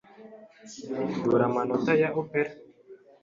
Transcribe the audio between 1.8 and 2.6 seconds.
ya opera.